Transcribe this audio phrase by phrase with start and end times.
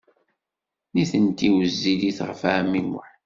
[0.93, 3.09] Nitenti wezzilit ɣef ɛemmi Muḥ.